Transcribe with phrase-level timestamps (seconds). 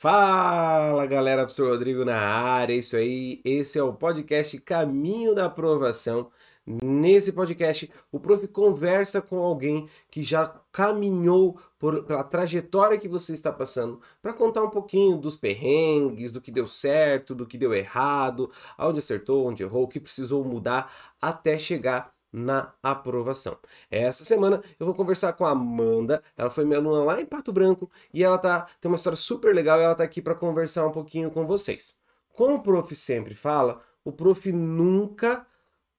[0.00, 3.38] Fala galera, professor Rodrigo na área, é isso aí.
[3.44, 6.30] Esse é o podcast Caminho da Aprovação.
[6.66, 13.34] Nesse podcast, o prof conversa com alguém que já caminhou por, pela trajetória que você
[13.34, 17.74] está passando para contar um pouquinho dos perrengues, do que deu certo, do que deu
[17.74, 20.90] errado, onde acertou, onde errou, o que precisou mudar
[21.20, 23.58] até chegar na aprovação.
[23.90, 27.52] Essa semana eu vou conversar com a Amanda, ela foi minha aluna lá em Pato
[27.52, 30.86] Branco e ela tá tem uma história super legal e ela tá aqui para conversar
[30.86, 31.98] um pouquinho com vocês.
[32.34, 35.46] Como o prof sempre fala, o prof nunca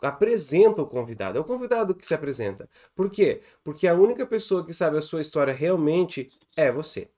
[0.02, 2.68] apresenta o convidado, é o convidado que se apresenta.
[2.96, 3.42] Por quê?
[3.64, 7.10] Porque a única pessoa que sabe a sua história realmente é você.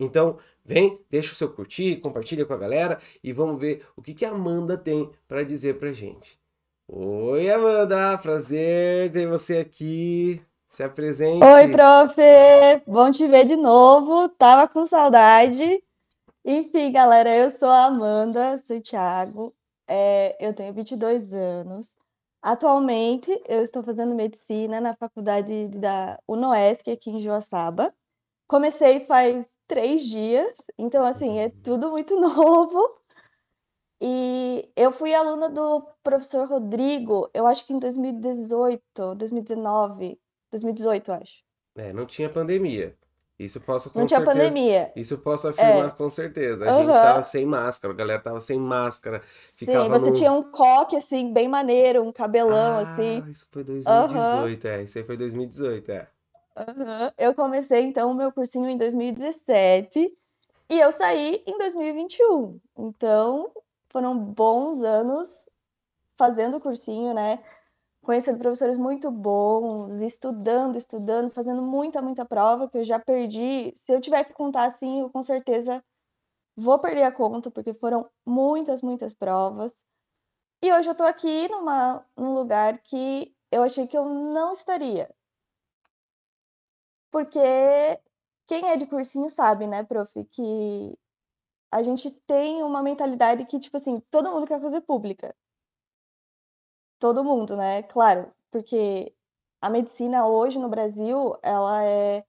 [0.00, 4.14] Então, vem, deixa o seu curtir, compartilha com a galera e vamos ver o que,
[4.14, 6.38] que a Amanda tem para dizer pra gente.
[6.86, 10.44] Oi, Amanda, prazer ter você aqui.
[10.68, 11.42] Se apresente.
[11.42, 12.14] Oi, prof.
[12.86, 14.28] Bom te ver de novo.
[14.28, 15.82] Tava com saudade.
[16.44, 19.54] Enfim, galera, eu sou a Amanda, sou o Thiago.
[19.88, 21.96] É, eu tenho 22 anos.
[22.42, 27.94] Atualmente, eu estou fazendo medicina na faculdade da UNOESC aqui em Joaçaba.
[28.46, 32.78] Comecei faz três dias, então, assim, é tudo muito novo.
[34.00, 41.14] E eu fui aluna do professor Rodrigo, eu acho que em 2018, 2019, 2018, eu
[41.14, 41.44] acho.
[41.76, 42.96] É, não tinha pandemia.
[43.38, 44.54] Isso posso com Não tinha certeza.
[44.54, 44.92] pandemia.
[44.94, 45.96] Isso posso afirmar É.
[45.96, 46.66] com certeza.
[46.66, 47.00] A gente Aham.
[47.00, 50.18] tava sem máscara, a galera tava sem máscara, Sim, ficava você nos...
[50.18, 53.22] tinha um coque, assim, bem maneiro, um cabelão, assim.
[53.22, 54.82] Ah, isso foi Aham, 2018, é.
[54.82, 56.08] Isso aí foi 2018, é.
[56.56, 57.12] aham.
[57.18, 60.16] Eu comecei, então, o meu cursinho em 2017
[60.70, 62.60] e eu saí em 2021.
[62.78, 63.52] Então,
[63.94, 65.48] foram bons anos
[66.16, 67.38] fazendo cursinho, né?
[68.02, 73.72] Conhecendo professores muito bons, estudando, estudando, fazendo muita, muita prova que eu já perdi.
[73.76, 75.82] Se eu tiver que contar assim, eu com certeza
[76.56, 79.84] vou perder a conta, porque foram muitas, muitas provas.
[80.62, 85.08] E hoje eu tô aqui numa, num lugar que eu achei que eu não estaria.
[87.12, 87.38] Porque
[88.48, 90.98] quem é de cursinho sabe, né, prof, que
[91.74, 95.34] a gente tem uma mentalidade que, tipo assim, todo mundo quer fazer pública.
[97.00, 97.82] Todo mundo, né?
[97.82, 99.12] Claro, porque
[99.60, 102.24] a medicina hoje no Brasil, ela é,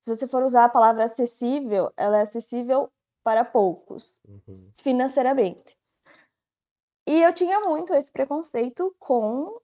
[0.00, 2.90] se você for usar a palavra acessível, ela é acessível
[3.22, 4.70] para poucos, Uhum.
[4.72, 5.78] financeiramente.
[7.06, 9.60] E eu tinha muito esse preconceito com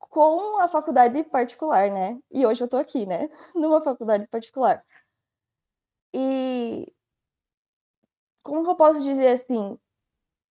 [0.00, 2.20] com a faculdade particular, né?
[2.28, 3.28] E hoje eu tô aqui, né?
[3.54, 4.84] Numa faculdade particular.
[6.12, 6.92] E
[8.42, 9.78] como eu posso dizer assim?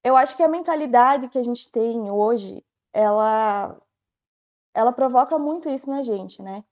[0.03, 3.79] Eu acho que a mentalidade que a gente tem hoje, ela
[4.73, 6.63] ela provoca muito isso na gente, né?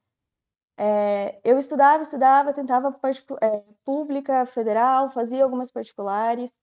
[0.77, 2.97] É, eu estudava, estudava, tentava
[3.41, 6.57] é, pública, federal, fazia algumas particulares.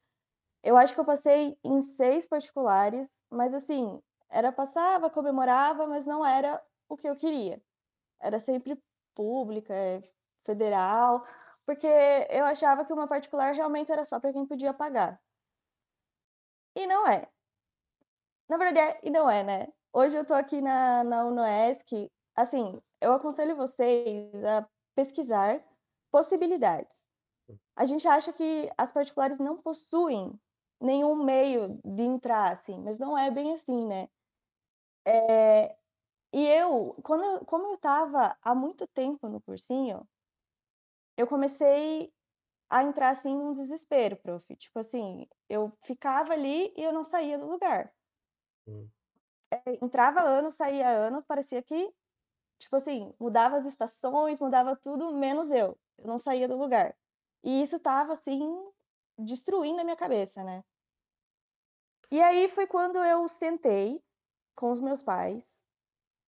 [0.63, 4.01] Eu acho que eu passei em seis particulares, mas assim,
[4.31, 7.63] era passava, comemorava, mas não era o que eu queria.
[8.21, 8.83] Era sempre
[9.15, 10.03] pública, é,
[10.45, 11.25] federal,
[11.67, 11.87] porque
[12.31, 15.21] eu achava que uma particular realmente era só para quem podia pagar.
[16.77, 17.29] E não é.
[18.49, 19.73] Na verdade, é e não é, né?
[19.93, 25.63] Hoje eu tô aqui na, na UNOESC, assim, eu aconselho vocês a pesquisar
[26.11, 27.09] possibilidades.
[27.75, 30.39] A gente acha que as particulares não possuem
[30.81, 34.09] nenhum meio de entrar, assim, mas não é bem assim, né?
[35.05, 35.77] É,
[36.33, 40.07] e eu, quando eu, como eu estava há muito tempo no cursinho,
[41.17, 42.13] eu comecei
[42.69, 44.57] a entrar assim num desespero, prof.
[44.57, 47.93] Tipo assim, eu ficava ali e eu não saía do lugar.
[48.67, 48.89] Hum.
[49.81, 51.95] Entrava ano, saía ano, parecia que,
[52.59, 55.79] tipo assim, mudava as estações, mudava tudo, menos eu.
[55.99, 56.97] Eu não saía do lugar.
[57.45, 58.41] E isso tava assim,
[59.19, 60.65] destruindo a minha cabeça, né?
[62.11, 64.03] E aí foi quando eu sentei
[64.55, 65.67] com os meus pais,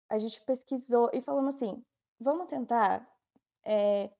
[0.08, 1.84] a gente pesquisou e falamos assim:
[2.18, 3.06] vamos tentar
[3.64, 4.10] é,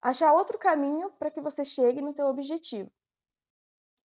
[0.00, 2.90] achar outro caminho para que você chegue no teu objetivo.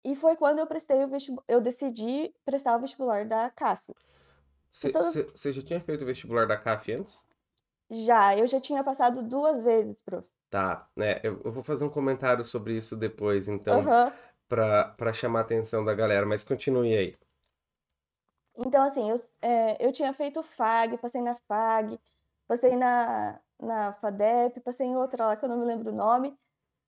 [0.03, 3.83] E foi quando eu prestei o vestibu- eu decidi prestar o vestibular da CAF.
[4.71, 7.23] Você você já tinha feito o vestibular da CAF antes?
[7.89, 10.27] Já, eu já tinha passado duas vezes, prof.
[10.49, 11.19] Tá, né?
[11.23, 14.13] Eu, eu vou fazer um comentário sobre isso depois, então, Aham.
[14.47, 17.15] pra, pra chamar a atenção da galera, mas continue aí.
[18.57, 21.99] Então, assim, eu, é, eu tinha feito FAG, passei na FAG,
[22.47, 26.37] passei na, na FADEP, passei em outra lá que eu não me lembro o nome,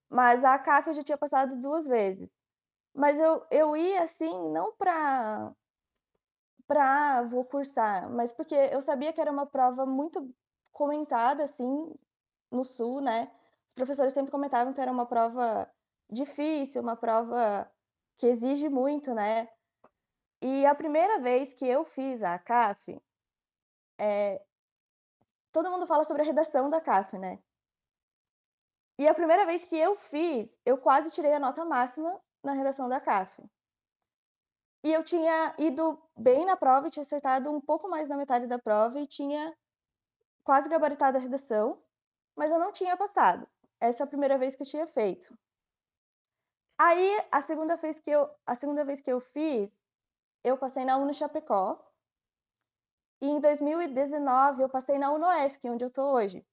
[0.10, 2.30] mas a CAF eu já tinha passado duas vezes.
[2.94, 5.54] Mas eu, eu ia, assim, não pra,
[6.68, 10.34] pra, ah, vou cursar, mas porque eu sabia que era uma prova muito
[10.72, 11.94] comentada, assim,
[12.52, 13.32] no Sul, né?
[13.70, 15.70] Os professores sempre comentavam que era uma prova
[16.10, 17.70] difícil, uma prova
[18.18, 19.50] que exige muito, né?
[20.42, 23.02] E a primeira vez que eu fiz a CAF,
[23.98, 24.44] é,
[25.54, 27.42] todo mundo fala sobre a redação da CAF, né?
[29.00, 32.90] E a primeira vez que eu fiz, eu quase tirei a nota máxima na redação
[32.90, 33.42] da CAF.
[34.84, 38.60] E eu tinha ido bem na prova, tinha acertado um pouco mais na metade da
[38.60, 39.56] prova e tinha
[40.44, 41.82] quase gabaritado a redação,
[42.36, 43.48] mas eu não tinha passado.
[43.80, 45.38] Essa é a primeira vez que eu tinha feito.
[46.78, 49.72] Aí, a segunda vez que eu, a segunda vez que eu fiz,
[50.44, 51.80] eu passei na Uno Chapecó.
[53.24, 56.46] E em 2019 eu passei na UnoESC, onde eu tô hoje.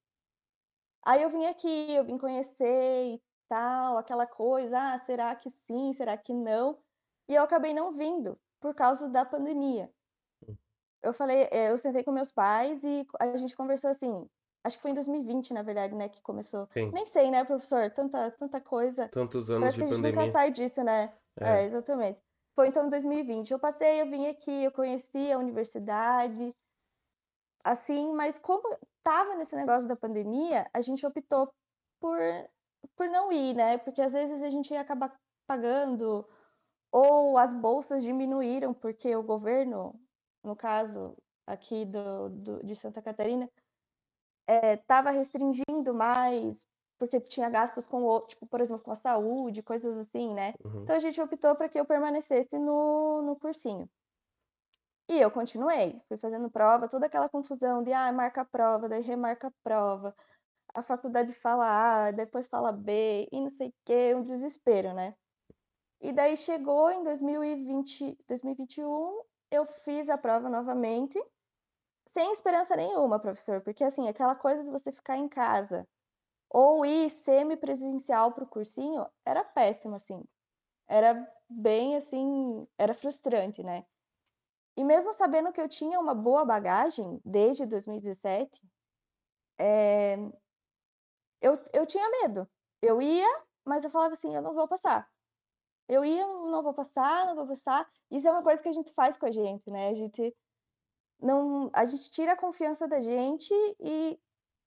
[1.03, 5.91] Aí eu vim aqui, eu vim conhecer e tal, aquela coisa, ah, será que sim,
[5.91, 6.79] será que não?
[7.27, 9.91] E eu acabei não vindo por causa da pandemia.
[10.47, 10.55] Hum.
[11.03, 14.25] Eu falei, eh, eu sentei com meus pais e a gente conversou assim,
[14.63, 16.69] acho que foi em 2020, na verdade, né, que começou.
[16.69, 16.89] Sim.
[16.93, 19.09] Nem sei, né, professor, tanta tanta coisa.
[19.09, 20.21] Tantos anos Parece de que a gente pandemia.
[20.21, 21.13] nunca sai disso, né?
[21.37, 21.63] É.
[21.63, 22.21] É, exatamente.
[22.55, 23.51] Foi então em 2020.
[23.51, 26.55] Eu passei, eu vim aqui, eu conheci a universidade,
[27.63, 31.51] assim, mas como tava nesse negócio da pandemia, a gente optou
[31.99, 32.17] por,
[32.95, 33.77] por não ir, né?
[33.77, 35.15] Porque às vezes a gente ia acabar
[35.47, 36.27] pagando,
[36.91, 39.99] ou as bolsas diminuíram, porque o governo,
[40.43, 41.15] no caso
[41.45, 43.49] aqui do, do de Santa Catarina,
[44.47, 46.67] estava restringindo mais,
[46.97, 50.53] porque tinha gastos com, o, tipo, por exemplo, com a saúde, coisas assim, né?
[50.63, 50.83] Uhum.
[50.83, 53.89] Então a gente optou para que eu permanecesse no, no cursinho.
[55.11, 59.01] E eu continuei, fui fazendo prova, toda aquela confusão de, ah, marca a prova, daí
[59.01, 60.15] remarca a prova,
[60.73, 65.13] a faculdade fala A, depois fala B, e não sei o quê, um desespero, né?
[65.99, 69.21] E daí chegou em 2020, 2021,
[69.51, 71.21] eu fiz a prova novamente,
[72.13, 75.85] sem esperança nenhuma, professor, porque assim, aquela coisa de você ficar em casa
[76.49, 80.23] ou ir semi-presencial para o cursinho era péssimo, assim.
[80.87, 83.85] Era bem assim, era frustrante, né?
[84.81, 88.49] E mesmo sabendo que eu tinha uma boa bagagem desde 2017,
[89.59, 90.15] é...
[91.39, 92.49] eu, eu tinha medo.
[92.81, 93.27] Eu ia,
[93.63, 95.07] mas eu falava assim, eu não vou passar.
[95.87, 97.87] Eu ia, não vou passar, não vou passar.
[98.09, 99.89] Isso é uma coisa que a gente faz com a gente, né?
[99.89, 100.35] A gente
[101.19, 104.19] não, a gente tira a confiança da gente e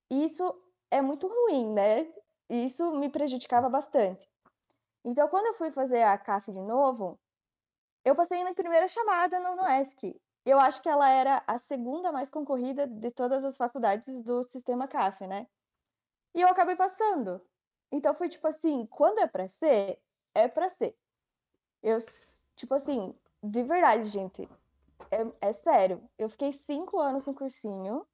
[0.08, 0.44] isso
[0.92, 2.08] é muito ruim, né?
[2.48, 4.30] Isso me prejudicava bastante.
[5.04, 7.18] Então, quando eu fui fazer a CAF de novo,
[8.04, 10.20] eu passei na primeira chamada no NOESC.
[10.44, 14.86] Eu acho que ela era a segunda mais concorrida de todas as faculdades do sistema
[14.86, 15.46] CAF, né?
[16.34, 17.40] E eu acabei passando.
[17.90, 19.98] Então foi tipo assim, quando é para ser,
[20.34, 20.96] é para ser.
[21.82, 21.98] Eu,
[22.56, 24.48] tipo assim, de verdade, gente,
[25.10, 26.02] é, é sério.
[26.18, 28.06] Eu fiquei cinco anos no cursinho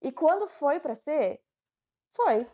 [0.00, 1.42] e quando foi para ser,
[2.12, 2.46] foi.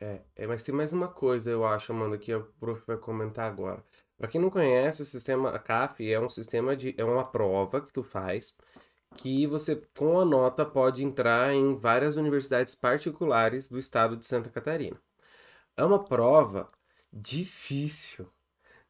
[0.00, 3.50] É, é, mas tem mais uma coisa, eu acho, Amanda, que o prof vai comentar
[3.50, 3.82] agora.
[4.16, 7.92] Para quem não conhece, o sistema CAF é um sistema de é uma prova que
[7.92, 8.56] tu faz
[9.16, 14.50] que você com a nota pode entrar em várias universidades particulares do estado de Santa
[14.50, 15.00] Catarina.
[15.76, 16.70] É uma prova
[17.12, 18.28] difícil.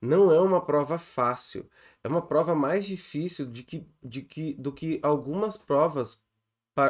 [0.00, 1.69] Não é uma prova fácil.
[2.03, 6.24] É uma prova mais difícil de que, de que, do que algumas provas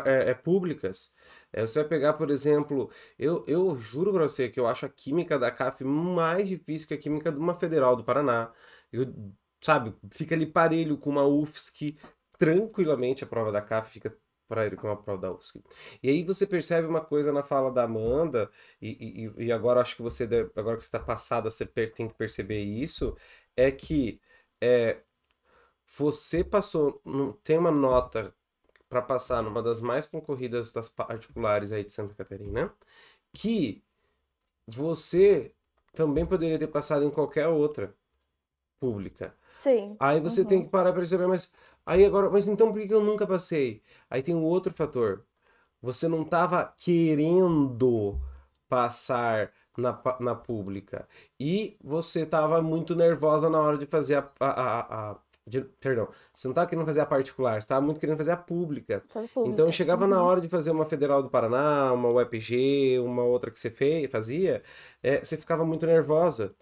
[0.05, 1.13] é, é, públicas.
[1.53, 4.89] É, você vai pegar, por exemplo, eu, eu juro pra você que eu acho a
[4.89, 8.53] química da CAF mais difícil que a química de uma federal do Paraná.
[8.93, 9.07] Eu,
[9.61, 11.97] sabe, fica ali parelho com uma UFSC,
[12.39, 14.17] tranquilamente a prova da CAF fica
[14.49, 15.63] parelho com a prova da UFSC.
[16.03, 18.51] E aí você percebe uma coisa na fala da Amanda,
[18.81, 22.09] e, e, e agora acho que você, deve, agora que você está passada, você tem
[22.09, 23.17] que perceber isso,
[23.57, 24.21] é que
[24.61, 25.01] é,
[25.97, 27.03] você passou,
[27.43, 28.35] tem uma nota
[28.89, 32.73] para passar numa das mais concorridas das particulares aí de Santa Catarina,
[33.33, 33.83] que
[34.67, 35.53] você
[35.93, 37.95] também poderia ter passado em qualquer outra
[38.81, 39.35] pública.
[39.59, 39.97] Sim.
[39.99, 40.47] Aí você uhum.
[40.47, 41.53] tem que parar para perceber, mas
[41.87, 43.83] aí agora, mas então por que eu nunca passei?
[44.11, 45.25] Aí tem um outro fator.
[45.81, 48.21] Você não estava querendo
[48.69, 51.09] passar na, na pública.
[51.39, 56.49] E você estava muito nervosa na hora de fazer a, a, a, de, perdão, você
[56.49, 59.03] não estava querendo fazer a particular, você estava muito querendo fazer a pública.
[59.13, 59.41] pública.
[59.45, 60.11] Então chegava uhum.
[60.11, 64.11] na hora de fazer uma Federal do Paraná, uma UEPG, uma outra que você fez,
[64.11, 64.63] fazia,
[65.03, 66.55] é, você ficava muito nervosa.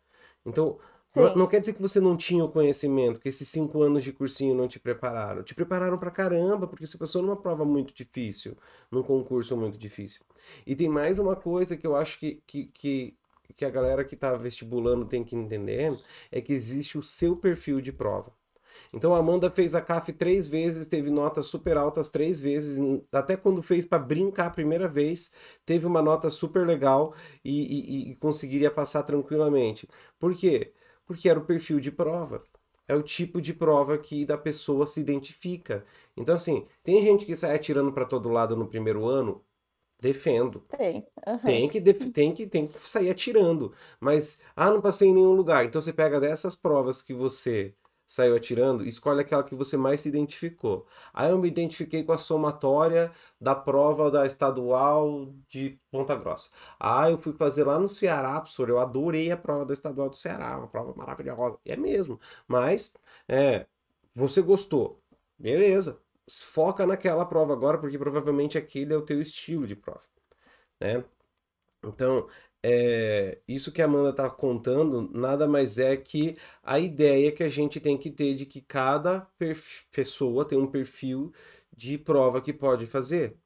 [0.44, 0.78] Então,
[1.14, 4.12] não, não, quer dizer que você não tinha o conhecimento, que esses cinco anos de
[4.12, 5.42] cursinho não te prepararam.
[5.42, 8.56] Te prepararam pra caramba, porque você passou numa prova muito difícil,
[8.90, 10.22] num concurso muito difícil.
[10.66, 13.16] E tem mais uma coisa que eu acho que, que, que,
[13.54, 15.96] que a galera que está vestibulando tem que entender,
[16.32, 18.32] é que existe o seu perfil de prova.
[18.92, 22.78] Então a Amanda fez a CAF três vezes, teve notas super altas três vezes,
[23.12, 25.32] até quando fez para brincar a primeira vez,
[25.66, 29.88] teve uma nota super legal e, e, e conseguiria passar tranquilamente.
[30.18, 30.72] Por quê?
[31.06, 32.42] Porque era o perfil de prova
[32.88, 35.84] é o tipo de prova que da pessoa se identifica.
[36.16, 39.42] Então, assim, tem gente que sai atirando para todo lado no primeiro ano,
[40.00, 40.60] defendo.
[40.76, 41.06] Tem.
[41.26, 41.38] Uhum.
[41.38, 43.72] Tem, que tem, que, tem que sair atirando.
[44.00, 45.64] Mas, ah, não passei em nenhum lugar.
[45.64, 47.74] Então você pega dessas provas que você
[48.14, 50.86] saiu atirando, escolhe aquela que você mais se identificou.
[51.14, 56.50] Aí eu me identifiquei com a somatória da prova da estadual de Ponta Grossa.
[56.78, 60.16] Ah, eu fui fazer lá no Ceará, professor, eu adorei a prova da estadual do
[60.16, 61.58] Ceará, uma prova maravilhosa.
[61.64, 62.20] É mesmo.
[62.46, 62.94] Mas,
[63.26, 63.66] é,
[64.14, 65.00] você gostou.
[65.38, 65.98] Beleza.
[66.30, 70.02] Foca naquela prova agora, porque provavelmente aquele é o teu estilo de prova,
[70.80, 71.04] né?
[71.84, 72.28] Então,
[72.64, 77.48] é, isso que a Amanda está contando nada mais é que a ideia que a
[77.48, 79.26] gente tem que ter de que cada
[79.90, 81.32] pessoa tem um perfil
[81.74, 83.36] de prova que pode fazer.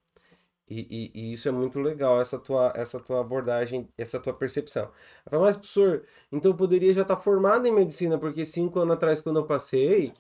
[0.68, 4.90] E, e, e, isso é muito legal, essa tua, essa tua abordagem, essa tua percepção.
[5.30, 9.20] Mas, professor, então eu poderia já estar tá formado em medicina, porque cinco anos atrás,
[9.20, 10.12] quando eu passei,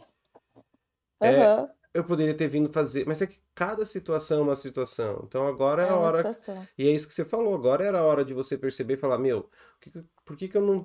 [1.20, 1.28] uhum.
[1.28, 5.22] é, eu poderia ter vindo fazer, mas é que cada situação é uma situação.
[5.26, 6.32] Então agora é, é a hora.
[6.32, 6.66] Situação.
[6.76, 9.18] E é isso que você falou, agora era a hora de você perceber e falar:
[9.18, 9.48] meu,
[9.80, 10.78] que que, por que, que eu não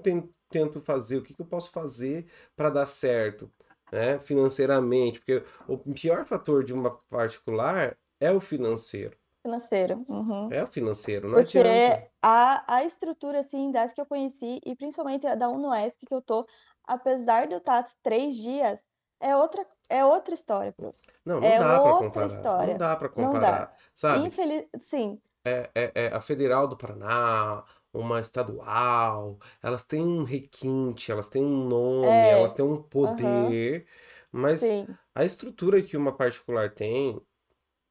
[0.50, 1.18] tento fazer?
[1.18, 3.51] O que, que eu posso fazer para dar certo?
[3.91, 4.20] Né?
[4.20, 9.18] Financeiramente, porque o pior fator de uma particular é o financeiro.
[9.41, 10.06] Financeiro.
[10.08, 10.50] Uhum.
[10.51, 12.08] É o financeiro, não Porque adianta.
[12.22, 16.22] A, a estrutura, assim, das que eu conheci, e principalmente a da UNOESC que eu
[16.22, 16.48] tô,
[16.86, 18.86] apesar de eu estar três dias,
[19.22, 20.98] é outra, é outra história, prof.
[21.25, 22.28] Não, não é dá para comparar.
[22.28, 22.51] história.
[22.58, 23.75] Não dá para comparar, dá.
[23.94, 24.28] sabe?
[24.28, 24.68] Infeliz...
[24.80, 31.28] Sim, É, é, é a Federal do Paraná, uma estadual, elas têm um requinte, elas
[31.30, 32.54] têm um nome, elas é.
[32.54, 33.88] têm um poder,
[34.32, 34.98] mas sim.
[35.16, 37.20] a estrutura que uma particular tem,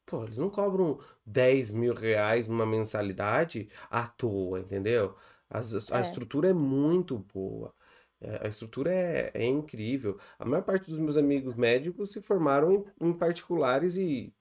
[0.07, 5.17] pô, eles não cobram 10 mil reais numa mensalidade à toa, entendeu?
[5.51, 6.01] As- a É.
[6.01, 7.75] estrutura é muito boa.
[8.21, 10.19] É, a estrutura é, é incrível.
[10.39, 14.33] A maior parte dos meus amigos médicos se formaram em, em particulares e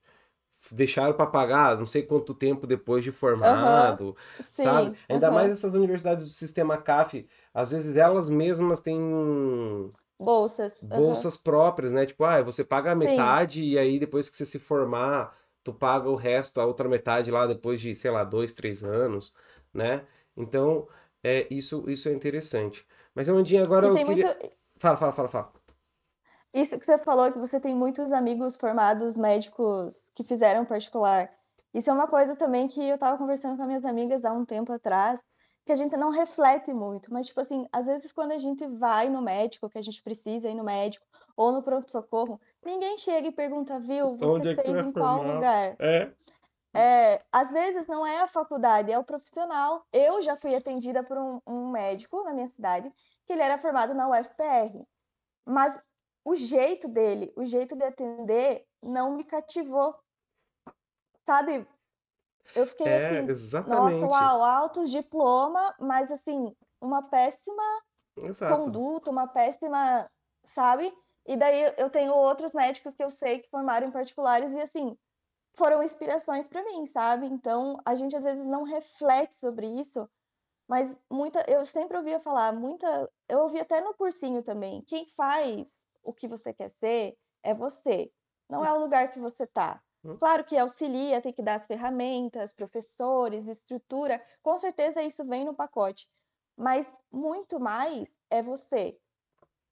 [0.71, 4.15] deixaram para pagar não sei quanto tempo depois de formado,
[4.53, 4.91] sabe?
[4.91, 4.95] sim.
[5.07, 5.53] Ainda mais Aham.
[5.53, 8.99] essas universidades do sistema CAF, às vezes elas mesmas têm
[10.19, 10.73] Bolsas.
[10.81, 12.05] Bolsas próprias, né?
[12.05, 12.99] Tipo, ah, você paga a Sim.
[12.99, 17.29] metade e aí depois que você se formar, tu paga o resto, a outra metade
[17.31, 19.33] lá depois de, sei lá, dois, três anos,
[19.73, 20.05] né?
[20.37, 20.87] Então,
[21.23, 22.85] é, isso, isso é interessante.
[23.15, 24.25] Mas, Amandinha, agora E eu tem muito.
[24.25, 24.51] queria...
[24.77, 25.51] Fala, fala, fala, fala.
[26.53, 31.29] Isso que você falou, que você tem muitos amigos formados médicos que fizeram particular.
[31.73, 34.43] Isso é uma coisa também que eu estava conversando com as minhas amigas há um
[34.45, 35.21] tempo atrás,
[35.63, 37.13] que a gente não reflete muito.
[37.13, 40.49] Mas, tipo assim, às vezes quando a gente vai no médico, que a gente precisa
[40.49, 41.05] ir no médico,
[41.37, 44.81] ou no pronto-socorro, ninguém chega e pergunta, viu, você Onde é que tu fez é
[44.81, 45.35] em qual formado?
[45.35, 45.75] lugar?
[45.79, 46.11] É.
[46.75, 49.85] É, às vezes não é a faculdade, é o profissional.
[49.91, 52.91] Eu já fui atendida por um, um médico na minha cidade,
[53.25, 54.87] que ele era formado na UFPR.
[55.45, 55.81] Mas
[56.23, 59.95] o jeito dele, o jeito de atender, não me cativou.
[61.25, 61.67] Sabe?
[62.55, 63.31] Eu fiquei É, assim,
[63.65, 64.07] nossa, exatamente.
[64.07, 67.63] uau, altos diploma, mas assim, uma péssima
[68.17, 68.69] Exato.
[68.69, 70.09] conduta, uma péssima,
[70.45, 70.93] sabe?
[71.25, 74.97] E daí eu tenho outros médicos que eu sei que formaram em particulares e assim,
[75.59, 77.27] foram inspirações para mim, sabe?
[77.27, 80.09] Então, a gente às vezes não reflete sobre isso,
[80.67, 85.85] mas muita, eu sempre ouvia falar, muita, eu ouvi até no cursinho também, quem faz
[86.01, 88.11] o que você quer ser é você,
[88.49, 89.83] não é o lugar que você tá.
[90.03, 90.17] Hum.
[90.17, 95.55] Claro que auxilia, tem que dar as ferramentas, professores, estrutura, com certeza isso vem no
[95.55, 96.09] pacote,
[96.57, 98.97] mas muito mais é você.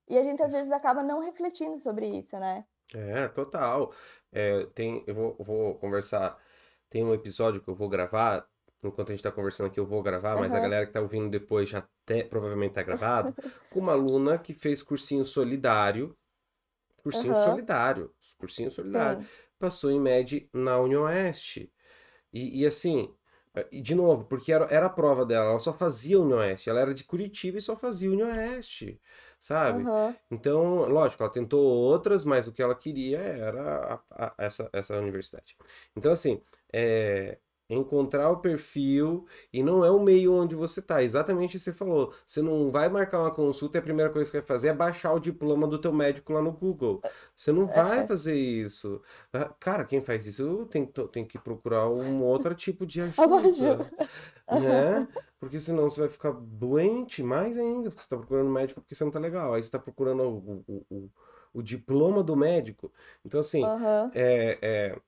[0.09, 2.65] E a gente às vezes acaba não refletindo sobre isso, né?
[2.95, 3.93] É, total.
[4.31, 6.37] É, tem, eu vou, vou conversar.
[6.89, 8.47] Tem um episódio que eu vou gravar.
[8.83, 11.01] Enquanto a gente tá conversando aqui, eu vou gravar, mas a Aham, galera que tá
[11.01, 13.35] ouvindo depois já até, provavelmente tá gravado.
[13.69, 16.15] Com uma aluna que fez cursinho solidário.
[16.97, 18.13] Cursinho aham, solidário.
[18.37, 19.21] Cursinho solidário.
[19.21, 19.29] sim,
[19.59, 21.71] Passou em MED na Unioeste.
[22.33, 23.13] E, e assim,
[23.55, 26.69] eh, e de novo, porque era, era a prova dela, ela só fazia Unioeste.
[26.69, 29.01] Ela era de Curitiba e só fazia Unioeste,
[29.39, 29.89] sabe?
[29.89, 30.17] aham.
[30.29, 34.97] Então, lógico, ela tentou outras, mas o que ela queria era a- a- essa, essa
[34.97, 35.55] universidade.
[35.95, 36.41] Então, assim,
[36.73, 37.37] é,
[37.69, 41.03] encontrar o perfil e não é o meio onde você tá.
[41.03, 42.13] Exatamente o que você falou.
[42.25, 44.73] Você não vai marcar uma consulta e a primeira coisa que você vai fazer é
[44.73, 47.01] baixar o diploma do teu médico lá no Google.
[47.35, 48.07] Você não vai É.
[48.07, 49.01] fazer isso.
[49.33, 53.91] Ah, Cara, quem faz isso tem, tem que procurar um outro tipo de ajuda,
[54.49, 55.07] né?
[55.39, 59.03] Porque senão você vai ficar doente mais ainda, porque você tá procurando médico porque você
[59.03, 59.53] não tá legal.
[59.53, 61.11] Aí você tá procurando o, o, o,
[61.53, 62.91] o diploma do médico.
[63.25, 64.11] Então, assim, Aham.
[64.13, 65.01] é, é,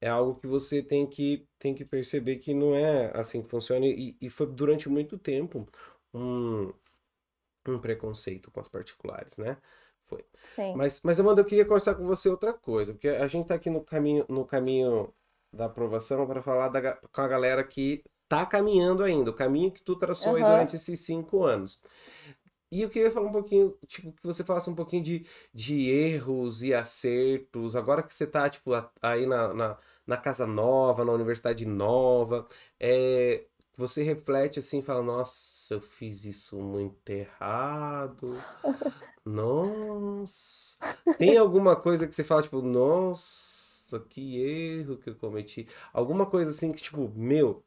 [0.00, 3.86] é algo que você tem que, tem que perceber que não é assim que funciona.
[3.86, 5.66] E, e foi durante muito tempo
[6.14, 6.72] um,
[7.68, 9.56] um preconceito com as particulares, né?
[10.04, 10.24] Foi.
[10.56, 10.74] Sim.
[10.76, 13.70] Mas, mas Amanda, eu queria conversar com você outra coisa, porque a gente tá aqui
[13.70, 15.12] no caminho, no caminho
[15.52, 19.82] da aprovação para falar da com a galera que tá caminhando ainda, o caminho que
[19.82, 20.52] tu traçou aí Aham.
[20.52, 21.82] durante esses cinco anos.
[22.70, 26.62] E eu queria falar um pouquinho, tipo, que você falasse um pouquinho de, de erros
[26.62, 28.70] e acertos, agora que você tá, tipo,
[29.02, 32.46] aí na, na, na casa nova, na universidade nova,
[32.78, 33.44] é,
[33.76, 38.44] você reflete assim, e fala, nossa, eu fiz isso muito errado,
[39.24, 40.78] nossa.
[41.16, 45.68] Tem alguma coisa que você fala, tipo, nossa, que erro que eu cometi?
[45.92, 47.64] Alguma coisa assim que, tipo, meu,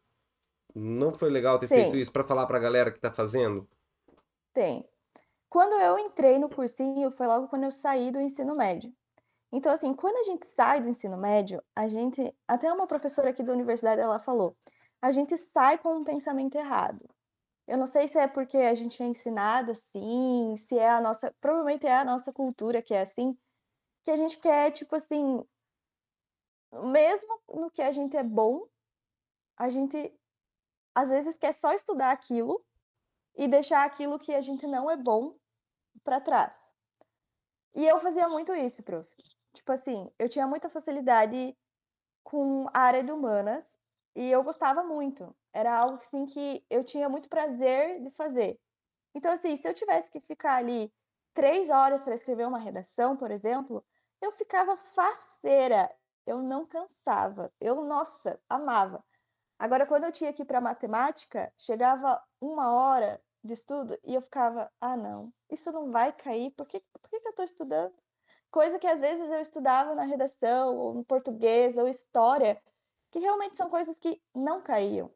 [0.75, 3.67] não foi legal ter feito Sim, isso pra falar pra galera que tá fazendo?
[4.53, 4.85] tem.
[5.53, 8.91] Quando eu entrei no cursinho, foi logo quando eu saí do ensino médio.
[9.51, 13.43] Então, assim, quando a gente sai do ensino médio, a gente até uma professora aqui
[13.43, 14.57] da universidade, ela falou:
[14.99, 17.07] "A gente sai com um pensamento errado".
[17.67, 21.31] Eu não sei se é porque a gente é ensinado assim, se é a nossa
[21.39, 23.37] provavelmente é a nossa cultura que é assim,
[24.03, 25.39] que a gente quer, tipo assim,
[26.71, 28.65] mesmo no que a gente é bom,
[29.55, 30.11] a gente
[30.95, 32.65] às vezes quer só estudar aquilo
[33.35, 35.35] e deixar aquilo que a gente não é bom
[36.03, 36.75] pra trás.
[37.75, 39.09] E eu fazia muito isso, prof.
[39.53, 41.57] Tipo assim, eu tinha muita facilidade
[42.23, 43.79] com a área de humanas
[44.15, 45.35] e eu gostava muito.
[45.53, 48.59] Era algo assim que eu tinha muito prazer de fazer.
[49.15, 50.93] Então, assim, se eu tivesse que ficar ali
[51.33, 53.85] 3 horas para escrever uma redação, por exemplo,
[54.21, 55.93] eu ficava faceira,
[56.25, 57.53] eu não cansava.
[57.59, 59.03] Eu, nossa, amava.
[59.59, 64.21] Agora, quando eu tinha que ir para matemática, chegava uma hora de estudo e eu
[64.21, 67.93] ficava: "Ah, não, isso não vai cair, por que por que que eu estou estudando?".
[68.51, 72.61] Coisa que às vezes eu estudava na redação, ou no português, ou história,
[73.11, 75.11] que realmente são coisas que não caíam,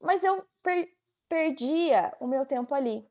[0.00, 0.88] mas eu per
[1.28, 3.06] perdia o meu tempo ali.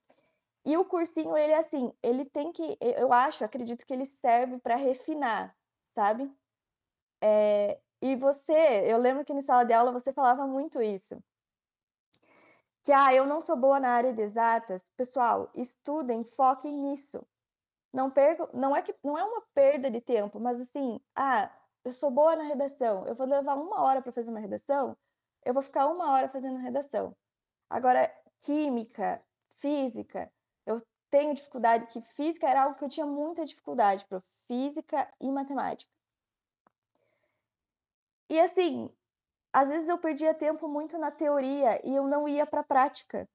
[0.65, 4.60] E o cursinho, ele é assim, ele tem que eu acho, acredito que ele serve
[4.60, 5.55] para refinar,
[5.95, 6.32] sabe.
[7.23, 11.17] Eh, e você eu lembro que em sala de aula você falava muito isso,
[12.88, 14.89] que: "Ah, eu não sou boa na área de exatas".
[14.95, 17.28] Pessoal, estudem, foquem nisso.
[17.93, 21.52] Não percam não é que não é uma perda de tempo, mas assim: "Ah,
[21.86, 24.97] eu sou boa na redação, eu vou levar uma hora para fazer uma redação,
[25.45, 27.15] eu vou ficar uma hora fazendo redação".
[27.69, 29.23] Agora, química,
[29.60, 30.32] física,
[30.65, 35.32] eu tenho dificuldade que física era algo que eu tinha muita dificuldade, prof, física e
[35.32, 35.91] matemática.
[38.30, 38.89] E assim,
[39.62, 43.30] às vezes eu perdia tempo muito na teoria e eu não ia para a prática,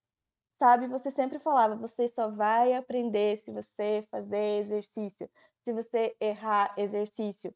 [0.59, 0.89] sabe.
[0.89, 5.31] Você sempre falava: "Você só vai aprender se você fazer exercício,
[5.65, 7.55] se você errar exercício".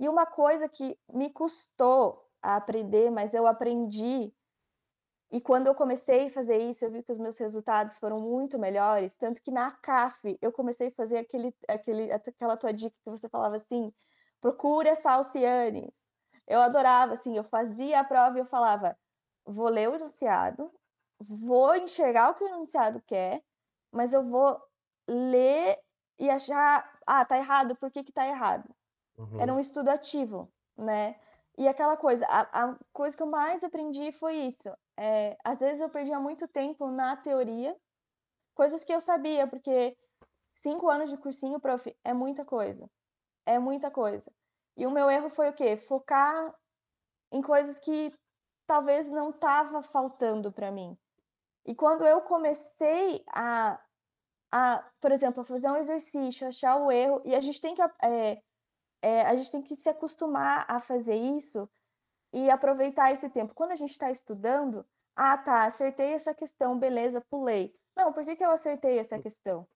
[0.00, 4.34] E uma coisa que me custou a aprender, mas eu aprendi
[5.30, 8.58] E quando eu comecei a fazer isso, eu vi que os meus resultados foram muito
[8.58, 13.10] melhores, tanto que na CAF eu comecei a fazer aquele aquele aquela tua dica que
[13.10, 13.92] você falava assim:
[14.40, 16.07] "Procure as falcianes".
[16.48, 18.98] Eu adorava, assim, eu fazia a prova e eu falava:
[19.46, 20.72] "Vou ler o enunciado,
[21.20, 23.42] vou enxergar o que o enunciado quer,
[23.92, 24.60] mas eu vou
[25.08, 25.78] ler
[26.20, 28.74] e achar: 'Ah, tá errado, por que que tá errado?'".
[29.36, 31.20] Era Uhum, um estudo ativo, né.
[31.58, 35.80] E aquela coisa, a a coisa que eu mais aprendi foi isso, eh, às vezes
[35.80, 37.76] eu perdia muito tempo na teoria,
[38.54, 39.96] coisas que eu sabia, porque
[40.54, 42.90] 5 anos de cursinho, prof, é muita coisa,
[43.46, 44.32] é muita coisa.
[44.78, 45.76] E o meu erro foi o quê?
[45.76, 46.54] Focar
[47.32, 48.12] em coisas que
[48.66, 50.98] talvez não estava faltando para mim.
[51.66, 53.80] E quando eu comecei a
[54.52, 57.82] a, por exemplo, a fazer um exercício, achar o erro e a gente tem que
[58.02, 58.42] eh
[59.02, 61.70] eh, a gente tem que se acostumar a fazer isso
[62.32, 63.54] E aproveitar esse tempo.
[63.54, 64.86] Quando a gente está estudando,
[65.16, 67.74] ah, tá, acertei essa questão, beleza, pulei.
[67.96, 69.68] Não, por que que eu acertei essa questão?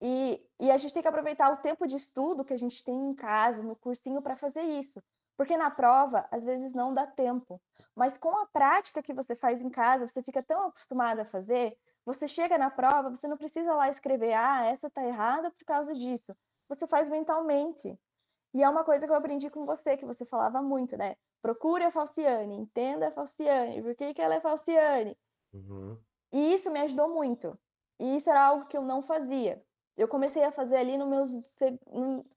[0.00, 2.94] E, e a gente tem que aproveitar o tempo de estudo que a gente tem
[2.94, 5.02] em casa, no cursinho, para fazer isso.
[5.36, 7.60] Porque na prova, às vezes não dá tempo.
[7.94, 11.76] Mas com a prática que você faz em casa, você fica tão acostumado a fazer,
[12.04, 15.94] você chega na prova, você não precisa lá escrever, ah, essa tá errada por causa
[15.94, 16.36] disso.
[16.68, 17.98] Você faz mentalmente.
[18.54, 21.16] E é uma coisa que eu aprendi com você, que você falava muito, né?
[21.42, 25.16] Procure a Falciane, entenda a Falciane, por que que ela é Falciane?
[25.52, 25.98] uhum.
[26.32, 27.58] E isso me ajudou muito.
[27.98, 29.64] E isso era algo que eu não fazia.
[29.96, 31.30] Eu comecei a fazer ali no meus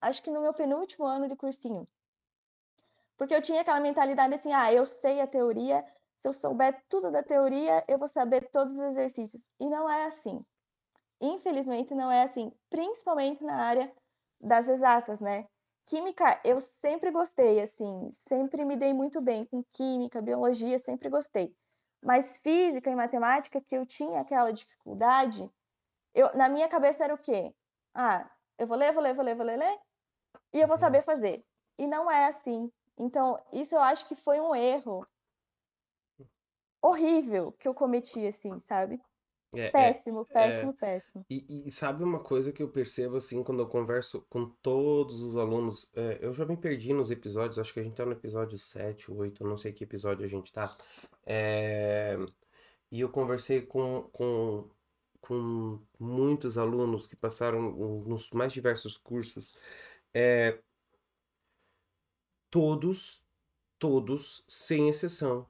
[0.02, 1.88] acho que no meu penúltimo ano de cursinho.
[3.18, 7.12] Porque eu tinha aquela mentalidade assim: "Ah, eu sei a teoria, se eu souber tudo
[7.12, 9.48] da teoria, eu vou saber todos os exercícios".
[9.60, 10.44] E não é assim.
[11.22, 13.92] Infelizmente não é assim, principalmente na área
[14.40, 15.48] das exatas, né?
[15.86, 21.54] Química eu sempre gostei, assim, sempre me dei muito bem com química, biologia, sempre gostei.
[22.02, 25.50] Mas física e matemática, que eu tinha aquela dificuldade,
[26.14, 27.54] eu, na minha cabeça era o quê?
[27.94, 29.80] Ah, eu vou ler, vou ler, vou ler, vou ler, ler,
[30.54, 30.82] e eu vou Uhum.
[30.82, 31.46] saber fazer.
[31.78, 32.72] E não é assim.
[32.98, 35.06] Então, isso eu acho que foi um erro
[36.82, 39.00] horrível que eu cometi, assim, sabe?
[39.54, 40.34] É, é, Péssimo, é.
[40.34, 41.26] péssimo, péssimo.
[41.30, 45.38] E, e sabe uma coisa que eu percebo assim quando eu converso com todos os
[45.38, 45.90] alunos?
[45.96, 49.12] É, eu já me perdi nos episódios, acho que a gente tá no episódio 7,
[49.12, 50.78] 8, eu não sei que episódio a gente tá.
[51.26, 52.18] É,
[52.92, 54.70] e eu conversei com, com,
[55.22, 57.72] com muitos alunos que passaram
[58.06, 59.54] nos mais diversos cursos.
[60.14, 60.60] É,
[62.50, 63.26] todos,
[63.78, 65.48] todos, sem exceção,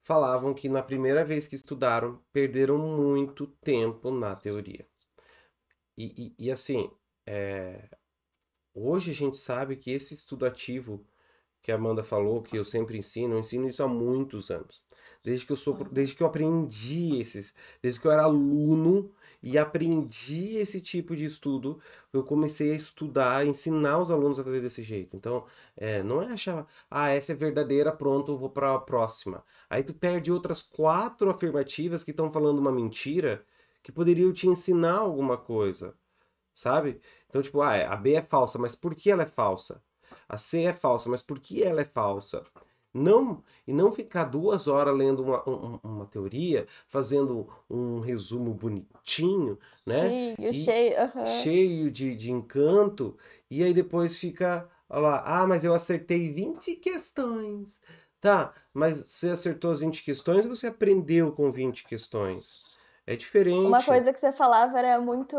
[0.00, 4.86] falavam que na primeira vez que estudaram, perderam muito tempo na teoria.
[5.96, 6.90] E, e, e assim,
[7.26, 7.88] é,
[8.74, 11.04] hoje a gente sabe que esse estudo ativo
[11.62, 14.82] que a Amanda falou, que eu sempre ensino, eu ensino isso há muitos anos.
[15.22, 17.52] Desde que eu sou, desde que eu aprendi esses,
[17.82, 19.10] desde que eu era aluno
[19.42, 21.80] e aprendi esse tipo de estudo,
[22.12, 25.16] eu comecei a estudar, ensinar os alunos a fazer desse jeito.
[25.16, 25.44] Então,
[25.76, 29.44] é, não é achar, ah, essa é verdadeira, pronto, vou para a próxima.
[29.70, 33.44] Aí tu perde outras quatro afirmativas que estão falando uma mentira
[33.82, 35.94] que poderiam te ensinar alguma coisa,
[36.52, 37.00] sabe?
[37.28, 39.82] Então, tipo, ah, a B é falsa, mas por que ela é falsa?
[40.28, 42.44] A C é falsa, mas por que ela é falsa?
[42.92, 49.58] Não, e não ficar duas horas lendo uma, um- uma teoria, fazendo um resumo bonitinho,
[49.86, 50.16] né?
[50.36, 53.16] Cheio, E cheio, cheio de, de encanto,
[53.50, 57.80] e aí depois fica, olha lá, ah, mas eu acertei 20 questões.
[58.20, 62.62] Tá, mas você acertou as 20 questões ou você aprendeu com 20 questões?
[63.06, 63.14] É
[63.62, 63.84] Uma diferente.
[63.84, 65.36] coisa que você falava era muito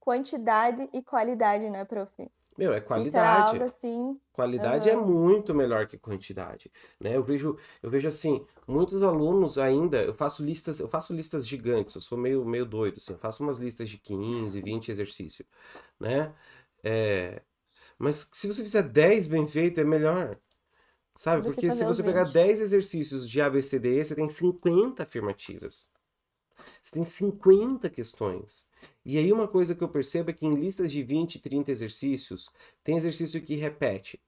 [0.00, 2.28] quantidade e qualidade, né, prof?
[2.56, 3.46] Meu, é Isso era qualidade.
[3.46, 4.20] algo assim.
[4.32, 4.96] Qualidade é Aham.
[4.96, 7.16] muito melhor que quantidade, né?
[7.16, 11.94] Eu vejo, eu vejo assim, muitos alunos ainda, eu faço listas, eu faço listas gigantes,
[11.94, 15.48] eu sou meio, meio doido, assim, eu faço umas listas de 15, 20 exercícios,
[16.00, 16.34] né?
[16.84, 17.42] É,
[17.98, 20.38] mas se você fizer 10 bem feito, é melhor,
[21.16, 21.42] sabe?
[21.42, 22.26] Do Porque se você pegar 20.
[22.26, 25.88] 10 exercícios de ABCDE, você tem 50 afirmativas.
[26.86, 28.68] Você tem 50 questões.
[29.04, 32.48] E aí uma coisa que eu percebo é que em listas de 20, 30 exercícios,
[32.84, 34.20] tem exercício que repete.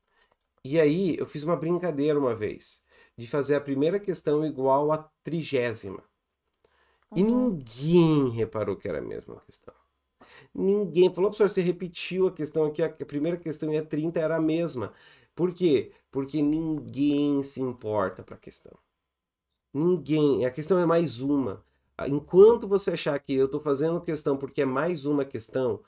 [0.64, 2.84] E aí eu fiz uma brincadeira uma vez,
[3.16, 6.02] de fazer a primeira questão igual à trigésima.
[7.14, 7.50] E Uhum.
[7.50, 9.74] ninguém reparou que era a mesma questão.
[10.54, 14.36] Ninguém falou, professor, você repetiu a questão aqui, a primeira questão e a 30 era
[14.36, 14.92] a mesma.
[15.34, 15.92] Por quê?
[16.10, 18.76] Porque ninguém se importa para a questão.
[19.72, 20.44] Ninguém.
[20.46, 21.64] A questão é mais uma.
[22.06, 25.82] Enquanto você achar que eu estou fazendo questão porque é mais uma questão,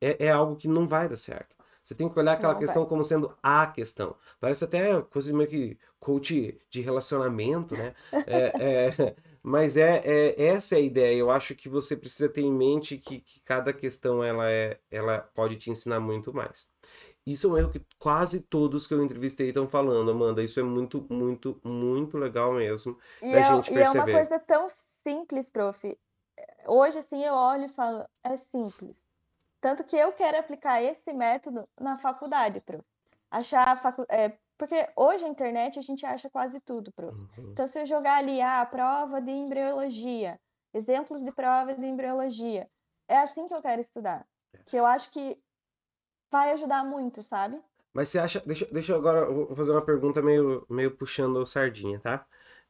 [0.00, 1.54] é, é algo que não vai dar certo.
[1.82, 2.86] Você tem que olhar aquela Não questão vai.
[2.86, 4.16] como sendo a questão.
[4.40, 7.94] Parece até coisa meio que coach de relacionamento, né?
[8.24, 11.14] É, é, mas é, é- essa é a ideia.
[11.18, 15.18] Eu acho que você precisa ter em mente que, que cada questão ela é, ela
[15.34, 16.70] pode te ensinar muito mais.
[17.26, 20.42] Isso é um erro que quase todos que eu entrevistei estão falando, Amanda.
[20.42, 24.06] Isso é muito, muito, muito legal mesmo E da é, gente e é uma perceber.
[24.08, 24.68] coisa tão
[25.04, 25.96] simples, prof.
[26.66, 29.06] Hoje, assim, eu olho e falo, é simples.
[29.60, 32.84] Tanto que eu quero aplicar esse método na faculdade, prof.
[33.30, 34.04] Achar a facu...
[34.08, 37.16] é, porque hoje a internet a gente acha quase tudo, prof.
[37.16, 37.50] Uhum.
[37.52, 40.40] Então, se eu jogar ali, ah, prova de embriologia,
[40.72, 42.68] exemplos de prova de embriologia,
[43.06, 44.26] é assim que eu quero estudar.
[44.66, 45.38] Que eu acho que
[46.30, 47.60] vai ajudar muito, sabe?
[47.92, 48.40] Mas você acha.
[48.40, 52.26] Deixa, deixa eu agora eu vou fazer uma pergunta meio, meio puxando sardinha, tá?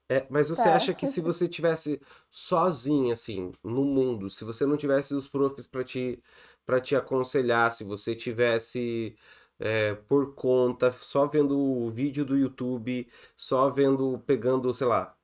[0.08, 0.76] É, mas você Tá.
[0.76, 5.66] acha que se você tivesse sozinho, assim, no mundo, se você não tivesse os profs
[5.66, 6.22] para te,
[6.66, 9.16] para te aconselhar, se você tivesse
[9.58, 15.16] é, por conta, só vendo o vídeo do YouTube, só vendo, pegando, sei lá,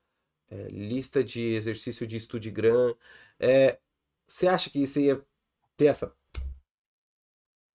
[0.50, 2.96] é, lista de exercício de Studigram,
[3.38, 3.78] é,
[4.26, 5.26] você acha que você ia
[5.76, 6.14] ter essa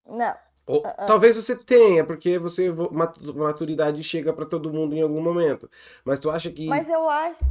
[0.05, 0.35] Não.
[0.65, 1.05] Ou, ah, ah.
[1.05, 5.69] talvez você tenha, porque você vo- matu- maturidade chega para todo mundo em algum momento.
[6.05, 7.43] Mas tu acha que Mas eu acho,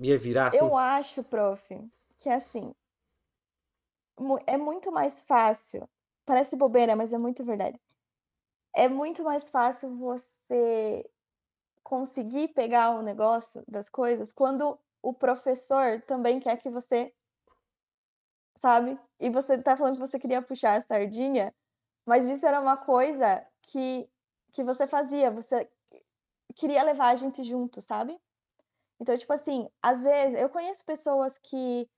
[0.00, 0.66] ia virar assim?
[0.66, 1.62] eu acho, prof,
[2.18, 2.74] que assim,
[4.18, 5.88] mu- é muito mais fácil.
[6.24, 7.80] Parece bobeira, mas é muito verdade.
[8.74, 11.08] É muito mais fácil você
[11.84, 17.12] conseguir pegar o negócio das coisas quando o professor também quer que você,
[18.60, 18.98] sabe?
[19.20, 21.54] E você tá falando que você queria puxar a sardinha,
[22.06, 24.08] mas isso era uma coisa que,
[24.52, 25.70] que você fazia, você
[26.56, 28.18] queria levar a gente junto, sabe?
[29.00, 31.88] Então, tipo assim, às vezes, eu conheço pessoas que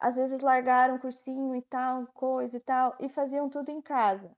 [0.00, 4.36] às vezes largaram cursinho e tal, coisa e tal, e faziam tudo em casa.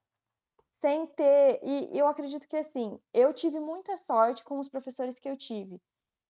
[0.80, 1.60] sem ter.
[1.62, 5.80] E eu acredito que assim, eu tive muita sorte com os professores que eu tive.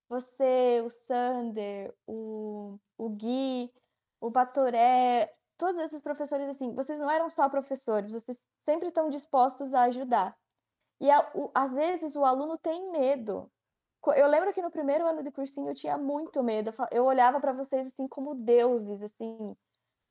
[0.08, 3.72] Você, o Sander, o, o Gui,
[4.20, 9.74] o Batoré, todos esses professores, assim, vocês não eram só professores, vocês sempre estão dispostos
[9.74, 10.34] a ajudar.
[11.00, 13.50] E a, o, às vezes o aluno tem medo.
[14.16, 16.72] Eu lembro que no primeiro ano de cursinho eu tinha muito medo.
[16.90, 19.56] Eu olhava para vocês assim como deuses, assim.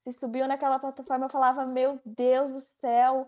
[0.03, 3.27] Se subiu naquela plataforma, eu falava, meu Deus do céu,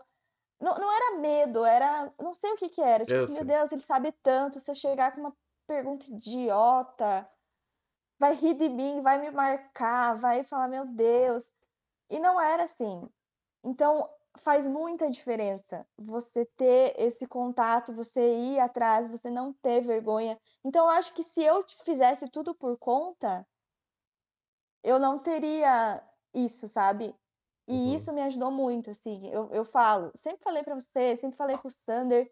[0.61, 2.13] não, não era medo, era.
[2.19, 3.05] Não sei o que que era.
[3.05, 4.59] Tipo assim, meu Deus, ele sabe tanto.
[4.59, 7.27] Se eu chegar com uma pergunta idiota,
[8.19, 11.49] vai rir de mim, vai me marcar, vai falar, meu Deus.
[12.09, 13.07] E não era assim.
[13.63, 20.39] Então, faz muita diferença você ter esse contato, você ir atrás, você não ter vergonha.
[20.63, 23.45] Então, eu acho que se eu fizesse tudo por conta,
[24.83, 27.15] eu não teria isso, sabe?
[27.67, 27.95] E uhum.
[27.95, 29.27] isso me ajudou muito, assim.
[29.29, 32.31] Eu, eu falo, sempre falei para você, sempre falei pro Sander.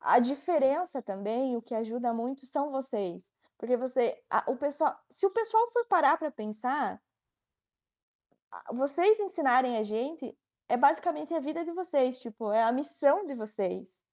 [0.00, 3.30] A diferença também, o que ajuda muito são vocês.
[3.58, 7.00] Porque você, a, o pessoal, se o pessoal for parar para pensar,
[8.72, 10.36] vocês ensinarem a gente
[10.68, 14.04] é basicamente a vida de vocês, tipo, é a missão de vocês.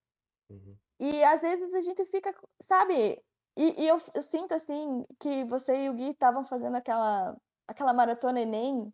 [0.49, 0.75] Uhum.
[0.99, 3.23] E às vezes a gente fica, sabe?
[3.55, 7.35] E, e eu, eu, sinto assim que você e o Gui estavam fazendo aquela,
[7.67, 8.93] aquela maratona Enem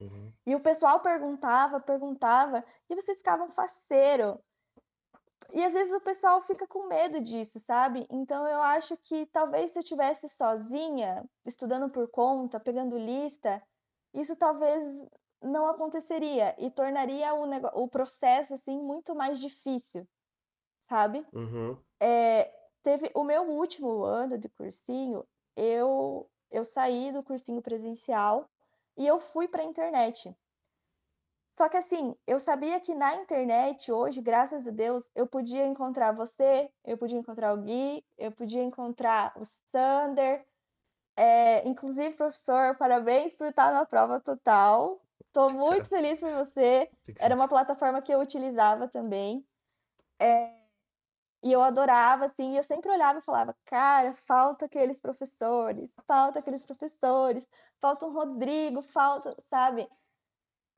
[0.00, 0.32] Uhum.
[0.46, 4.38] E o pessoal perguntava, perguntava, e vocês ficavam faceiro.
[5.52, 8.06] E às vezes o pessoal fica com medo disso, sabe?
[8.10, 13.62] Então eu acho que talvez se eu tivesse sozinha, estudando por conta, pegando lista,
[14.14, 15.06] isso talvez
[15.42, 20.08] não aconteceria e tornaria o, negócio, o processo assim muito mais difícil,
[20.88, 21.26] sabe?
[21.32, 21.76] Uhum.
[22.00, 28.48] É, teve o meu último ano de cursinho, eu eu saí do cursinho presencial
[28.96, 30.32] e eu fui para a internet.
[31.56, 36.12] Só que assim, eu sabia que na internet, hoje, graças a Deus, eu podia encontrar
[36.12, 40.44] você, eu podia encontrar o Gui, eu podia encontrar o Sander.
[41.16, 45.00] É, inclusive, professor, parabéns por estar na prova total.
[45.26, 46.90] Estou muito feliz por você.
[47.18, 49.46] Era uma plataforma que eu utilizava também.
[50.18, 50.64] É,
[51.44, 56.62] e eu adorava, assim, eu sempre olhava e falava, cara, falta aqueles professores, falta aqueles
[56.62, 57.46] professores,
[57.80, 59.86] falta um Rodrigo, falta, sabe?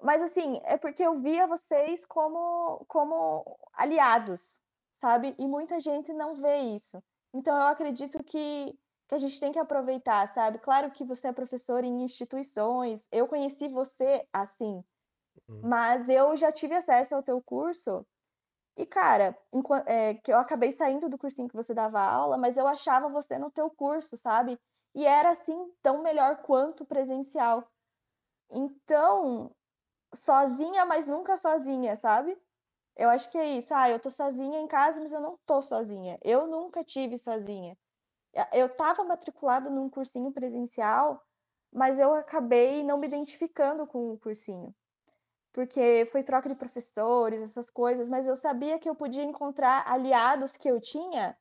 [0.02, 3.44] Mas assim, é porque eu via vocês como, como
[3.74, 4.60] aliados,
[4.96, 5.36] sabe?
[5.38, 7.02] E muita gente não vê isso.
[7.32, 8.76] Então eu acredito que,
[9.08, 10.58] que a gente tem que aproveitar, sabe?
[10.58, 14.82] Claro que você é professor em instituições, eu conheci você assim,
[15.48, 15.60] uhum.
[15.62, 18.04] mas eu já tive acesso ao teu curso
[18.76, 19.36] e, cara,
[19.86, 23.38] é, que eu acabei saindo do cursinho que você dava aula, mas eu achava você
[23.38, 24.58] no teu curso, sabe?
[24.94, 27.66] E era assim tão melhor quanto presencial.
[28.50, 29.50] Então,
[30.14, 32.36] sozinha, mas nunca sozinha, sabe?
[32.96, 33.74] Eu acho que é isso.
[33.74, 36.18] Ah, eu tô sozinha em casa, mas eu não tô sozinha.
[36.22, 37.76] Eu nunca tive sozinha.
[38.52, 41.24] Eu tava matriculada num cursinho presencial,
[41.72, 44.74] mas eu acabei não me identificando com o cursinho
[45.56, 50.54] porque foi troca de professores, essas coisas, mas eu sabia que eu podia encontrar aliados
[50.54, 51.34] que eu tinha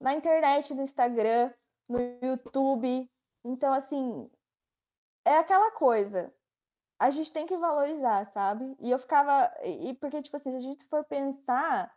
[0.00, 1.52] na internet, no Instagram,
[1.86, 3.06] no YouTube.
[3.44, 4.30] Então, assim,
[5.26, 6.34] é aquela coisa.
[6.98, 8.74] A gente tem que valorizar, sabe?
[8.80, 9.52] E eu ficava.
[9.62, 11.94] E porque, tipo assim, se a gente for pensar,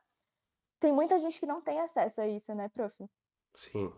[0.82, 3.10] tem muita gente que não tem acesso a isso, né, prof?
[3.56, 3.90] Sim.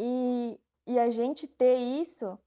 [0.00, 2.38] E, e a gente ter isso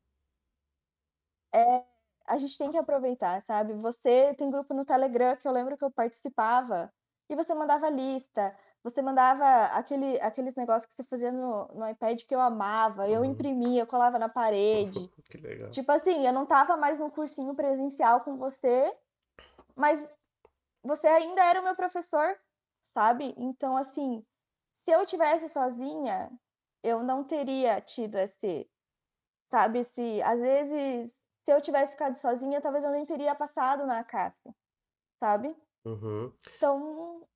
[1.53, 1.83] é
[2.25, 3.73] a gente tem que aproveitar, sabe?
[3.73, 6.89] Você tem grupo no Telegram que eu lembro que eu participava
[7.29, 12.21] e você mandava lista, você mandava aquele, aqueles negócios que você fazia no, no iPad
[12.23, 13.25] que eu amava, eu uhum.
[13.25, 15.09] imprimia, eu colava na parede.
[15.29, 15.69] que legal.
[15.71, 18.93] Tipo assim, eu não tava mais no cursinho presencial com você,
[19.75, 20.13] mas
[20.83, 22.37] você ainda era o meu professor,
[22.81, 23.33] sabe?
[23.37, 24.25] Então, assim,
[24.79, 26.31] se eu tivesse sozinha,
[26.83, 28.69] eu não teria tido esse,
[29.49, 29.83] sabe?
[29.83, 34.37] Se às vezes se eu tivesse ficado sozinha, talvez eu nem teria passado na CAF,
[35.19, 35.55] sabe?
[35.83, 36.31] Uhum.
[36.55, 37.27] Então.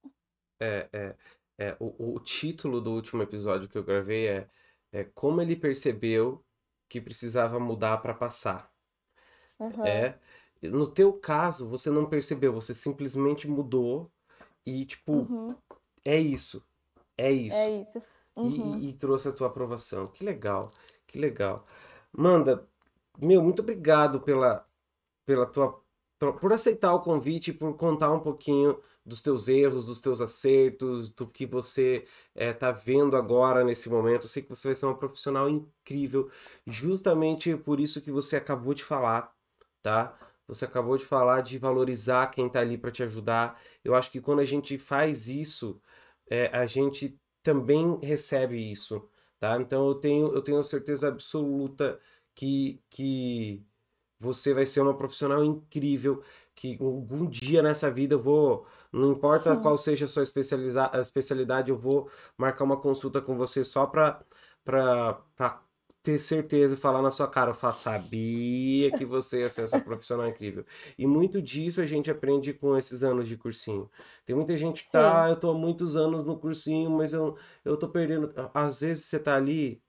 [0.60, 1.16] É, é,
[1.58, 4.50] é o, o título do último episódio que eu gravei é,
[4.92, 6.44] é Como ele percebeu
[6.88, 8.72] que precisava mudar para passar.
[9.60, 9.86] Uhum.
[9.86, 10.20] É.
[10.62, 14.12] No teu caso, você não percebeu, você simplesmente mudou
[14.66, 15.56] e, tipo, uhum.
[16.04, 16.66] é isso.
[17.18, 17.56] É isso.
[17.56, 18.02] É isso.
[18.36, 18.78] Uhum.
[18.80, 20.06] E, e, trouxe a tua aprovação.
[20.08, 20.72] Que legal,
[21.08, 21.66] que legal.
[22.12, 22.68] Manda,
[23.20, 24.66] meu, muito obrigado pela,
[25.26, 25.82] pela tua
[26.20, 31.28] por, aceitar o convite, por contar um pouquinho dos teus erros, dos teus acertos, do
[31.28, 34.24] que você está eh, é, vendo agora nesse momento.
[34.24, 36.30] Eu sei que você vai ser uma profissional incrível,
[36.66, 39.34] justamente por isso que você acabou de falar,
[39.82, 40.18] tá?
[40.48, 43.60] você acabou de falar de valorizar quem está ali para te ajudar.
[43.84, 45.82] Eu acho que quando a gente faz isso,
[46.30, 49.08] é, a gente também recebe isso,
[49.40, 49.56] tá?
[49.62, 52.00] Então eu tenho, eu tenho certeza absoluta
[52.34, 53.64] que, que
[54.20, 56.24] você vai ser uma profissional incrível,
[56.56, 61.78] que algum dia nessa vida eu vou, não importa qual seja a sua especialidade, eu
[61.78, 64.24] vou marcar uma consulta com você só para
[66.06, 70.28] ter certeza e falar na sua cara, eu sabia que você ia ser essa profissional
[70.28, 70.64] incrível.
[70.98, 73.90] E muito disso a gente aprende com esses anos de cursinho.
[74.26, 75.32] Tem muita gente que tá, Sim.
[75.32, 78.34] eu tô há muitos anos no cursinho, mas eu, eu tô perdendo.
[78.54, 79.82] Às vezes você tá ali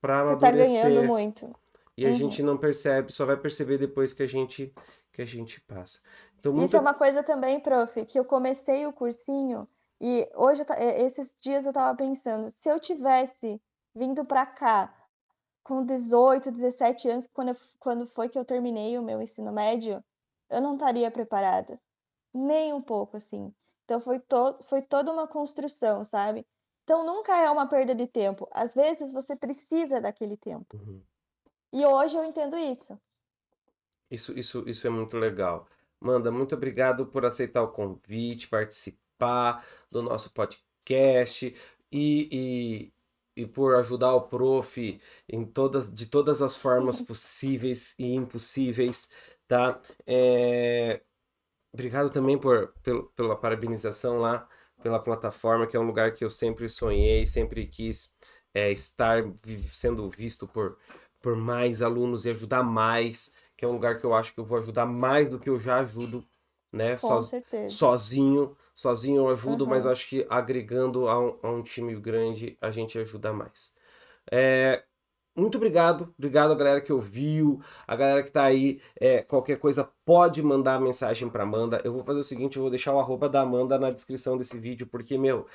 [0.00, 0.66] pra amadurecer.
[0.66, 1.56] Você tá ganhando muito.
[1.96, 2.14] E a uhum.
[2.14, 4.72] gente não percebe, só vai perceber depois que a gente
[5.10, 6.00] que a gente passa.
[6.38, 6.66] Então, muita...
[6.66, 9.66] Isso é uma coisa também, prof, que eu comecei o cursinho
[10.00, 10.62] e hoje,
[10.98, 13.60] esses dias eu tava pensando, se eu tivesse
[13.94, 14.92] vindo para cá
[15.66, 20.02] com 18, 17 anos, quando, eu, quando foi que eu terminei o meu ensino médio,
[20.48, 21.80] eu não estaria preparada.
[22.32, 23.52] Nem um pouco, assim.
[23.84, 26.46] Então foi, to foi toda uma construção, sabe?
[26.84, 28.48] Então nunca é uma perda de tempo.
[28.52, 30.76] Às vezes você precisa daquele tempo.
[30.76, 31.02] Uhum.
[31.72, 32.96] E hoje eu entendo isso.
[34.08, 35.66] Isso, isso, isso é muito legal.
[36.00, 41.52] Manda, muito obrigado por aceitar o convite, participar do nosso podcast.
[41.90, 42.92] E, e,
[43.36, 49.10] e por ajudar o prof em todas, de todas as formas possíveis e impossíveis,
[49.46, 49.78] tá?
[50.06, 51.02] É...
[51.72, 54.48] Obrigado também por, pelo, pela parabenização lá,
[54.82, 58.14] pela plataforma, que é um lugar que eu sempre sonhei, sempre quis
[58.54, 59.22] é, estar
[59.70, 60.78] sendo visto por,
[61.22, 64.44] por mais alunos e ajudar mais, que é um lugar que eu acho que eu
[64.46, 66.24] vou ajudar mais do que eu já ajudo,
[66.72, 66.96] né?
[66.96, 67.76] Com certeza.
[67.76, 69.70] Sozinho Sozinho eu ajudo, uhum.
[69.70, 73.74] mas acho que agregando a um, a um, time grande a gente ajuda mais.
[74.30, 74.84] É,
[75.34, 78.82] muito obrigado, obrigado a galera que ouviu, a galera que tá aí.
[79.00, 81.80] É, qualquer coisa pode mandar mensagem pra Amanda.
[81.84, 84.58] Eu vou fazer o seguinte: eu vou deixar o arroba da Amanda na descrição desse
[84.58, 85.46] vídeo, porque, meu,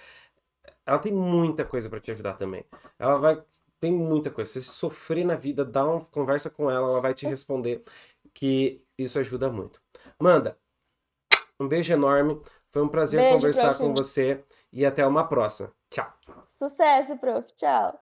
[0.86, 2.66] ela tem muita coisa para te ajudar também.
[2.98, 3.44] Ela vai.
[3.80, 4.52] Tem muita coisa.
[4.52, 7.84] Se sofrer na vida, dá uma conversa com ela, ela vai te responder,
[8.34, 9.82] que isso ajuda muito.
[10.20, 10.58] Manda,
[11.60, 12.42] um beijo enorme.
[12.72, 13.80] Foi um prazer Beijo, conversar prof.
[13.80, 15.72] com você e até uma próxima.
[15.90, 16.12] Tchau.
[16.46, 17.46] Sucesso, prof.
[17.56, 18.00] Tchau.